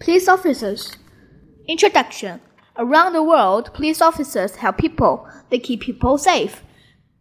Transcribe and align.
Police 0.00 0.28
officers. 0.28 0.96
Introduction. 1.66 2.40
Around 2.76 3.14
the 3.14 3.22
world, 3.22 3.74
police 3.74 4.00
officers 4.00 4.54
help 4.54 4.78
people. 4.78 5.28
They 5.50 5.58
keep 5.58 5.80
people 5.80 6.18
safe. 6.18 6.62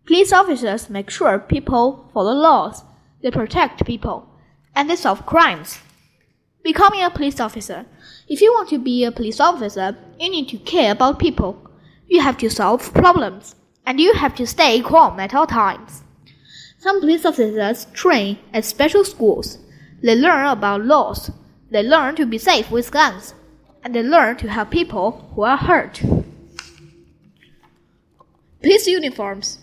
Police 0.05 0.31
officers 0.31 0.87
make 0.87 1.09
sure 1.09 1.39
people 1.39 2.09
follow 2.13 2.33
laws. 2.33 2.83
They 3.23 3.31
protect 3.31 3.83
people. 3.85 4.29
And 4.75 4.87
they 4.87 4.95
solve 4.95 5.25
crimes. 5.25 5.79
Becoming 6.63 7.03
a 7.03 7.09
police 7.09 7.39
officer. 7.39 7.87
If 8.29 8.41
you 8.41 8.53
want 8.53 8.69
to 8.69 8.77
be 8.77 9.03
a 9.03 9.11
police 9.11 9.39
officer, 9.39 9.97
you 10.19 10.29
need 10.29 10.47
to 10.49 10.59
care 10.59 10.91
about 10.91 11.17
people. 11.17 11.59
You 12.07 12.21
have 12.21 12.37
to 12.37 12.49
solve 12.49 12.93
problems. 12.93 13.55
And 13.87 13.99
you 13.99 14.13
have 14.13 14.35
to 14.35 14.45
stay 14.45 14.81
calm 14.81 15.19
at 15.19 15.33
all 15.33 15.47
times. 15.47 16.03
Some 16.77 16.99
police 16.99 17.25
officers 17.25 17.87
train 17.93 18.37
at 18.53 18.65
special 18.65 19.03
schools. 19.03 19.57
They 20.03 20.15
learn 20.15 20.45
about 20.45 20.85
laws. 20.85 21.31
They 21.69 21.83
learn 21.83 22.15
to 22.15 22.25
be 22.25 22.37
safe 22.37 22.71
with 22.71 22.91
guns, 22.91 23.33
and 23.83 23.93
they 23.93 24.03
learn 24.03 24.37
to 24.37 24.49
help 24.49 24.71
people 24.71 25.31
who 25.35 25.43
are 25.43 25.57
hurt. 25.57 26.01
Police 28.61 28.87
uniforms. 28.87 29.59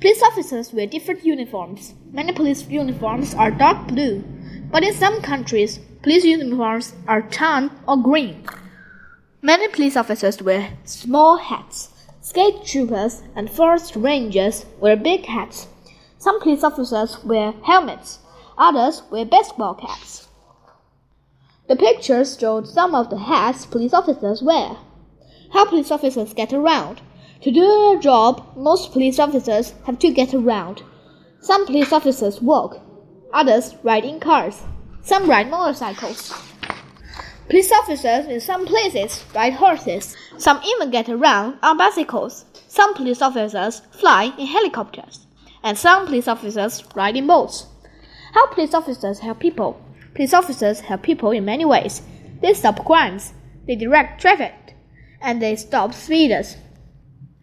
Police 0.00 0.22
officers 0.22 0.72
wear 0.72 0.86
different 0.86 1.24
uniforms. 1.24 1.94
Many 2.12 2.32
police 2.32 2.66
uniforms 2.68 3.34
are 3.34 3.50
dark 3.50 3.88
blue, 3.88 4.22
but 4.70 4.84
in 4.84 4.94
some 4.94 5.22
countries, 5.22 5.78
police 6.02 6.24
uniforms 6.24 6.94
are 7.08 7.22
tan 7.22 7.70
or 7.88 7.96
green. 7.96 8.46
Many 9.42 9.68
police 9.68 9.96
officers 9.96 10.40
wear 10.40 10.70
small 10.84 11.36
hats. 11.36 11.90
State 12.20 12.64
troopers 12.64 13.22
and 13.36 13.50
forest 13.50 13.96
rangers 13.96 14.66
wear 14.80 14.96
big 14.96 15.26
hats. 15.26 15.66
Some 16.18 16.40
police 16.40 16.64
officers 16.64 17.22
wear 17.24 17.52
helmets, 17.64 18.20
others 18.56 19.02
wear 19.10 19.24
baseball 19.26 19.74
caps. 19.74 20.28
The 21.66 21.76
pictures 21.76 22.36
showed 22.38 22.68
some 22.68 22.94
of 22.94 23.08
the 23.08 23.18
hats 23.18 23.64
police 23.64 23.94
officers 23.94 24.42
wear. 24.42 24.76
How 25.52 25.64
police 25.64 25.90
officers 25.90 26.34
get 26.34 26.52
around. 26.52 27.00
To 27.40 27.50
do 27.50 27.60
their 27.60 27.98
job, 27.98 28.44
most 28.54 28.92
police 28.92 29.18
officers 29.18 29.72
have 29.86 29.98
to 30.00 30.10
get 30.10 30.34
around. 30.34 30.82
Some 31.40 31.64
police 31.64 31.92
officers 31.92 32.42
walk, 32.42 32.80
others 33.32 33.76
ride 33.82 34.04
in 34.04 34.20
cars. 34.20 34.62
Some 35.02 35.28
ride 35.28 35.50
motorcycles. 35.50 36.32
Police 37.48 37.72
officers 37.72 38.26
in 38.26 38.40
some 38.40 38.66
places 38.66 39.24
ride 39.34 39.52
horses. 39.52 40.16
Some 40.38 40.60
even 40.66 40.90
get 40.90 41.08
around 41.08 41.58
on 41.62 41.76
bicycles. 41.76 42.46
Some 42.68 42.94
police 42.94 43.20
officers 43.20 43.80
fly 43.90 44.32
in 44.38 44.46
helicopters. 44.46 45.26
And 45.62 45.76
some 45.76 46.06
police 46.06 46.28
officers 46.28 46.82
ride 46.94 47.16
in 47.16 47.26
boats. 47.26 47.66
How 48.32 48.46
police 48.48 48.72
officers 48.72 49.18
help 49.18 49.40
people. 49.40 49.78
Police 50.14 50.34
officers 50.34 50.80
help 50.80 51.02
people 51.02 51.30
in 51.32 51.44
many 51.44 51.64
ways. 51.64 52.02
They 52.40 52.54
stop 52.54 52.84
crimes, 52.84 53.32
they 53.66 53.74
direct 53.74 54.20
traffic, 54.20 54.76
and 55.20 55.40
they 55.40 55.56
stop 55.56 55.92
speeders. 55.94 56.56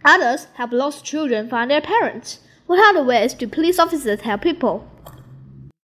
Others 0.06 0.48
help 0.54 0.72
lost 0.72 1.06
children 1.06 1.50
find 1.50 1.70
their 1.70 1.82
parents. 1.82 2.40
What 2.68 2.80
other 2.90 3.04
ways 3.04 3.34
do 3.34 3.48
police 3.48 3.80
officers 3.80 4.22
help 4.22 4.42
people? 4.42 4.88